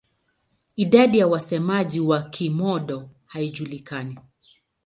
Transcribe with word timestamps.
Idadi 0.75 1.17
ya 1.19 1.27
wasemaji 1.27 1.99
wa 1.99 2.21
Kihmong-Dô 2.21 3.09
haijulikani. 3.25 4.19